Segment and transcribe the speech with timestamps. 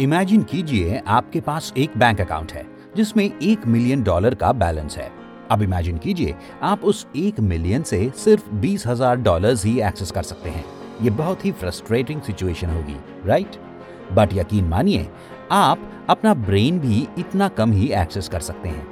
[0.00, 2.64] Imagine कीजिए आपके पास एक बैंक अकाउंट है,
[2.96, 5.10] जिसमें एक मिलियन डॉलर का बैलेंस है।
[5.50, 10.22] अब इमेजिन कीजिए आप उस एक मिलियन से सिर्फ़ बीस हज़ार डॉलर ही एक्सेस कर
[10.22, 10.64] सकते हैं।
[11.02, 12.96] ये बहुत ही फ्रस्ट्रेटिंग सिचुएशन होगी
[13.26, 13.56] राइट
[14.12, 15.08] बट यकीन मानिए,
[15.52, 18.86] आप अपना ब्रेन भी इतना कम ही एक्सेस कर सकते हैं।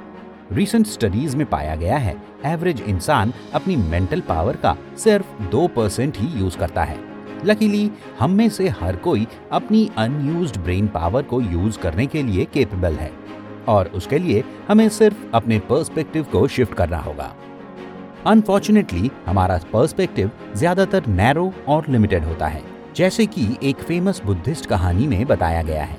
[0.51, 6.17] रिसेंट स्टडीज़ में पाया गया है एवरेज इंसान अपनी मेंटल पावर का सिर्फ़ दो परसेंट
[6.17, 6.99] ही यूज़ करता है।
[7.45, 12.45] लकीली, हम में से हर कोई अपनी अनयूज्ड ब्रेन पावर को यूज़ करने के लिए
[12.45, 13.11] केपेबल है।
[13.67, 17.33] और उसके लिए हमें सिर्फ़ अपने पर्सपेक्टिव को शिफ्ट करना होगा।
[18.25, 22.63] अनफॉर्चुनेटली हमारा पर्सपेक्टिव ज़्यादातर नैरो और लिमिटेड होता है,
[22.95, 25.97] जैसे कि एक फ़ेमस बुद्धिस्ट कहानी में बताया गया है।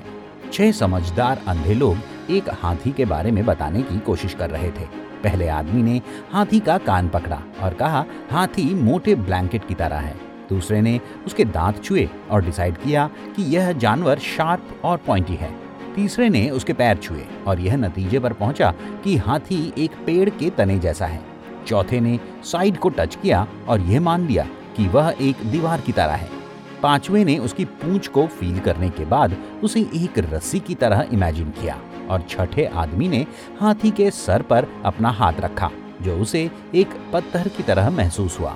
[0.53, 4.85] छह समझदार अंधे लोग एक हाथी के बारे में बताने की कोशिश कर रहे थे।
[5.23, 10.26] पहले आदमी ने हाथी का कान पकड़ा और कहा, हाथी मोटे ब्लैंकेट की तरह है।
[10.49, 15.51] दूसरे ने उसके दांत छुए और डिसाइड किया कि यह जानवर शार्प और पॉइंटी है।
[15.95, 20.49] तीसरे ने उसके पैर छुए और यह नतीजे पर पहुँचा कि हाथी एक पेड़ के
[20.49, 21.21] तने जैसा है।
[21.67, 25.91] चौथे ने साइड को टच किया और यह मान लिया कि वह एक दीवार की
[25.91, 26.29] तरह है।
[26.83, 31.49] पाँचवें ने उसकी पूंछ को फील करने के बाद उसे एक रस्सी की तरह इमेजिन
[31.51, 33.25] किया और छठे आदमी ने
[33.61, 35.69] हाथी के सर पर अपना हाथ रखा,
[36.01, 38.55] जो उसे एक पत्थर की तरह महसूस हुआ।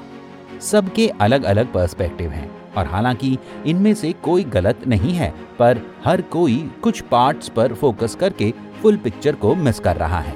[0.62, 6.22] सबके अलग अलग पर्सपेक्टिव हैं। और हालाँकि इनमें से कोई गलत नहीं है, पर हर
[6.22, 10.36] कोई कुछ पार्ट्स पर फोकस करके फुल पिक्चर को मिस कर रहा है।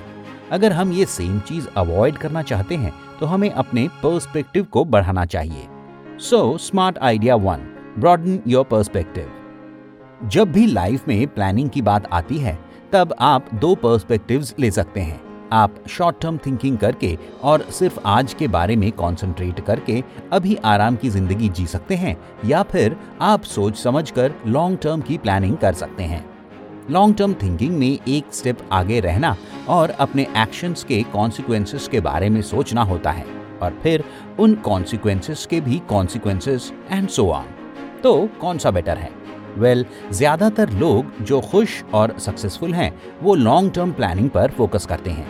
[0.52, 5.26] अगर हम ये सेम चीज़ अवॉइड करना चाहते हैं तो हमें अपने पर्सपेक्टिव को बढ़ाना
[5.26, 5.68] चाहिए।
[6.20, 7.58] So smart idea one
[8.00, 9.32] broaden your perspective
[10.26, 12.58] जब भी लाइफ में प्लानिंग की बात आती है,
[12.94, 15.20] तब आप दो पर्सपेक्टिव्स ले सकते हैं।
[15.54, 20.96] आप शॉर्ट टर्म थिंकिंग करके और सिर्फ़ आज के बारे में कंसंट्रेट करके अभी आराम
[20.96, 22.16] की ज़िंदगी जी सकते हैं
[22.46, 26.24] या फिर आप सोच समझकर लॉन्ग टर्म की प्लानिंग कर सकते हैं।
[26.92, 29.36] लॉन्ग टर्म थिंकिंग में एक स्टेप आगे रहना
[29.70, 33.26] और अपने एक्शंस के कॉन्सिक्वेंसेस के बारे में सोचना होता है
[33.62, 34.04] और फिर
[34.40, 37.46] उन कॉन्सिक्वेंसेस के भी कॉन्सिक्वेंसेस एंड सो ऑन
[38.04, 39.25] तो कौन सा बेटर है?
[39.58, 44.86] वेल well, ज़्यादातर लोग जो खुश और सक्सेसफुल हैं वो लॉन्ग टर्म प्लानिंग पर फोकस
[44.86, 45.28] करते हैं।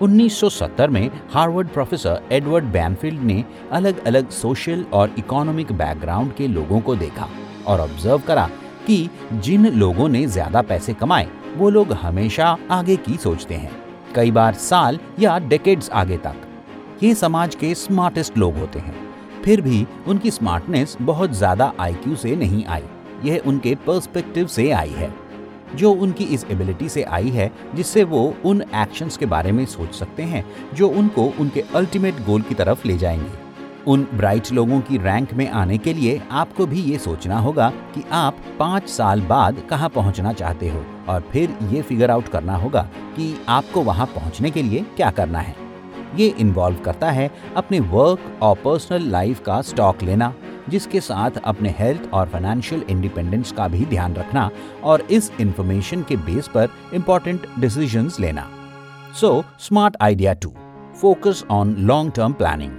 [0.00, 6.80] 1970 में हार्वर्ड प्रोफेसर एडवर्ड बैनफील्ड ने अलग अलग सोशल और इकोनॉमिक बैकग्राउंड के लोगों
[6.80, 7.28] को देखा
[7.66, 8.48] और ऑब्ज़र्व करा
[8.86, 13.70] कि जिन लोगों ने ज़्यादा पैसे कमाए वो लोग हमेशा आगे की सोचते हैं।
[14.14, 16.48] कई बार साल या डेकेड्स आगे तक।
[17.02, 18.94] ये समाज के स्मार्टेस्ट लोग होते हैं।
[19.44, 22.82] फिर भी उनकी स्मार्टनेस बहुत ज़्यादा आईक्यू से नहीं आई।
[23.24, 25.12] यह उनके पर्सपेक्टिव से आई है,
[25.74, 29.94] जो उनकी इस एबिलिटी से आई है, जिससे वो उन एक्शंस के बारे में सोच
[29.94, 30.44] सकते हैं,
[30.74, 33.40] जो उनको उनके अल्टीमेट गोल की तरफ़ ले जाएँगे।
[33.86, 38.02] उन ब्राइट लोगों की रैंक में आने के लिए आपको भी ये सोचना होगा कि
[38.12, 42.88] आप पाँच साल बाद कहाँ पहुँचना चाहते हो, और फिर ये फिगर आउट करना होगा
[43.16, 45.56] कि आपको वहाँ पहुँचने के लिए क्या करना है।
[46.16, 50.32] ये इन्वॉल्व करता है अपने वर्क और पर्सनल लाइफ का स्टॉक लेना।
[50.68, 54.50] जिसके साथ अपने हेल्थ और फाइनेंशियल इंडिपेंडेंस का भी ध्यान रखना
[54.84, 58.48] और इस इंफॉर्मेशन के बेस पर इंपॉर्टेंट डिसीजंस लेना।
[59.20, 60.54] So smart idea two
[61.00, 62.72] focus on long term planning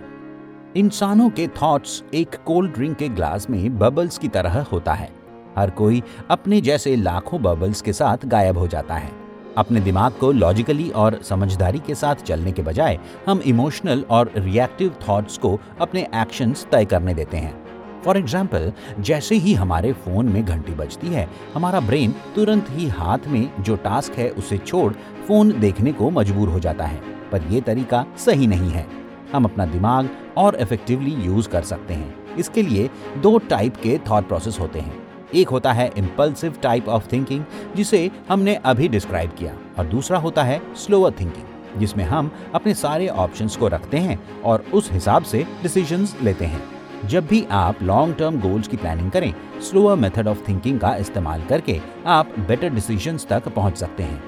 [0.77, 5.09] इंसानों के थॉट्स एक कोल्ड ड्रिंक के ग्लास में बबल्स की तरह होता है।
[5.57, 9.11] हर कोई अपने जैसे लाखों बबल्स के साथ गायब हो जाता है।
[9.57, 14.95] अपने दिमाग को लॉजिकली और समझदारी के साथ चलने के बजाय हम इमोशनल और रिएक्टिव
[15.07, 17.62] थॉट्स को अपने एक्शंस तय करने देते हैं।
[18.05, 23.27] फॉर एग्ज़ाम्पल जैसे ही हमारे फ़ोन में घंटी बजती है, हमारा ब्रेन तुरंत ही हाथ
[23.27, 24.93] में जो टास्क है उसे छोड़
[25.27, 28.85] फ़ोन देखने को मजबूर हो जाता है। पर यह तरीका सही नहीं है।
[29.33, 34.27] हम अपना दिमाग और इफेक्टिवली यूज़ कर सकते हैं। इसके लिए दो टाइप के थॉट
[34.27, 35.01] प्रोसेस होते हैं।
[35.33, 37.43] एक होता है इम्पल्सिव टाइप ऑफ़ थिंकिंग
[37.75, 43.07] जिसे हमने अभी डिस्क्राइब किया। और दूसरा होता है स्लोअर थिंकिंग जिसमें हम अपने सारे
[43.07, 46.61] ऑप्शंस को रखते हैं और उस हिसाब से डिसीजंस लेते हैं।
[47.09, 51.41] जब भी आप लॉन्ग टर्म गोल्स की प्लानिंग करें स्लोअर मेथड ऑफ़ थिंकिंग का इस्तेमाल
[51.45, 54.21] करके आप बेटर डिसीजंस तक पहुँच सकते हैं।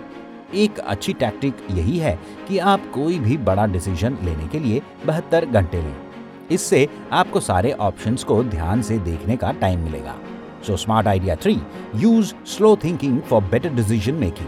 [0.55, 2.17] एक अच्छी टैक्टिक यही है
[2.47, 5.95] कि आप कोई भी बड़ा डिसीज़न लेने के लिए बहत्तर घंटे लें।
[6.51, 10.15] इससे आपको सारे ऑप्शंस को ध्यान से देखने का टाइम मिलेगा।
[10.67, 11.57] So smart idea three
[11.95, 14.47] use slow thinking for better decision making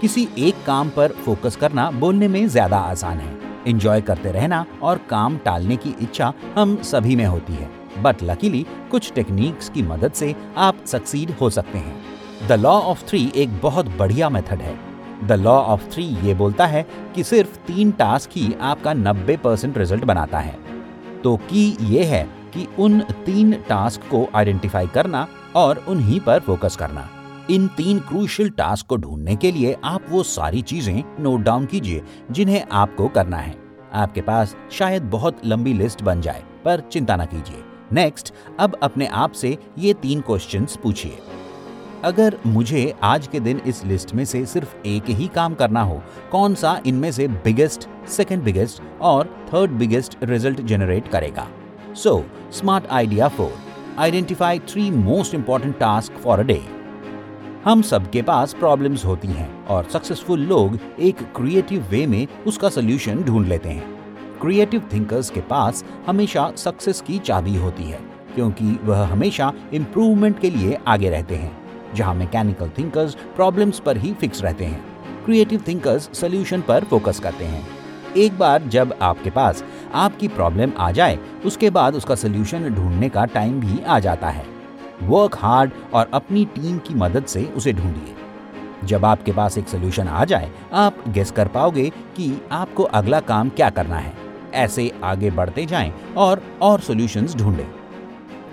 [0.00, 3.34] किसी एक काम पर फोकस करना बोलने में ज़्यादा आसान है।
[3.66, 7.70] इंजॉय करते रहना और काम टालने की इच्छा हम सभी में होती है।
[8.02, 12.02] बट लकीली कुछ टेक्निक्स की मदद से आप सक्सीड हो सकते हैं।
[12.48, 14.78] द लॉ ऑफ़ थ्री एक बहुत बढ़िया मेथड है।
[15.26, 19.78] द लॉ ऑफ़ थ्री ये बोलता है कि सिर्फ़ तीन टास्क ही आपका 90 परसेंट
[19.78, 20.58] रिज़ल्ट बनाता है।
[21.24, 26.76] तो की ये है कि उन तीन टास्क को आइडेंटिफाई करना और उन्हीं पर फोकस
[26.76, 27.08] करना।
[27.50, 32.02] इन तीन क्रूशियल टास्क को ढूँढने के लिए आप वो सारी चीज़ें नोट डाउन कीजिए,
[32.30, 33.54] जिन्हें आपको करना है।
[33.94, 37.62] आपके पास शायद बहुत लंबी लिस्ट बन जाए, पर चिंता न कीजिए।
[37.92, 41.18] नेक्स्ट अब अपने आप से ये तीन क्वेश्चंस पूछिए।
[42.04, 46.02] अगर मुझे आज के दिन इस लिस्ट में से सिर्फ़ एक ही काम करना हो,
[46.30, 51.48] कौन सा इनमें से बिगेस्ट सेकेंड बिगेस्ट और थर्ड बिगेस्ट रिज़ल्ट जनरेट करेगा?
[51.94, 53.52] So smart idea four
[53.98, 56.62] identify three most important task for a day
[57.66, 63.22] हम सबके पास प्रॉब्लम्स होती हैं और सक्सेसफुल लोग एक क्रिएटिव वे में उसका सोल्यूशन
[63.22, 67.98] ढूंढ लेते हैं। क्रिएटिव थिंकर्स के पास हमेशा सक्सेस की चाबी होती है,
[68.34, 71.52] क्योंकि वह हमेशा इम्प्रूवमेंट के लिए आगे रहते हैं,
[71.94, 74.84] जहाँ मैकेनिकल थिंकर्स प्रॉब्लम्स पर ही फिक्स रहते हैं।
[75.24, 77.66] क्रिएटिव थिंकर्स सोल्यूशन पर फोकस करते हैं।
[78.16, 79.64] एक बार जब आपके पास
[79.94, 84.54] आपकी प्रॉब्लम आ जाए, उसके बाद उसका सोल्यूशन ढूँढने का टाइम भी आ जाता है।
[85.02, 88.14] वर्क हार्ड और अपनी टीम की मदद से उसे ढूंढिए।
[88.84, 93.48] जब आपके पास एक सोल्यूशन आ जाए, आप गेस कर पाओगे कि आपको अगला काम
[93.48, 94.14] क्या करना है।
[94.54, 97.66] ऐसे आगे बढ़ते जाएँ और और सॉल्यूशंस ढूंढें।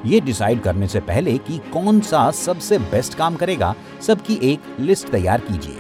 [0.06, 5.10] ये डिसाइड करने से पहले कि कौन सा सबसे बेस्ट काम करेगा, सबकी एक लिस्ट
[5.10, 5.78] तैयार कीजिए।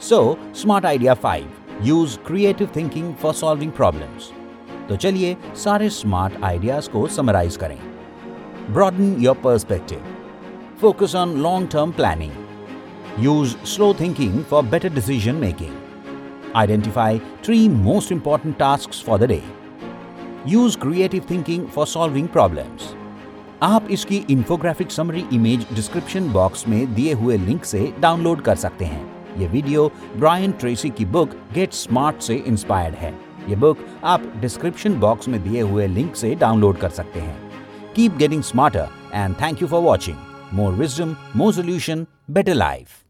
[0.00, 1.52] So smart idea five
[1.82, 4.30] use creative thinking for solving problems
[4.88, 7.78] तो चलिए सारे स्मार्ट आइडियाज़ को समराइज करें।
[8.68, 9.98] Your perspective
[10.80, 12.32] focus on long term planning
[13.24, 15.70] use slow thinking for better decision making
[16.56, 19.42] identify three most important task for the day
[20.46, 22.94] use creative thinking for solving problems
[23.62, 28.84] आप इसकी infographic summary image description box में दिए हुए link से download कर सकते
[28.84, 33.14] हैं। ये वीडियो ब्रायन ट्रेसी की बुक गेट स्मार्ट से इंस्पायर्ड है।
[33.48, 37.49] ये बुक आप डिस्क्रिप्शन बॉक्स में दिए हुए लिंक से डाउनलोड कर सकते हैं।
[37.94, 40.16] Keep getting smarter and thank you for watching.
[40.52, 42.98] More wisdom, more solution, better life.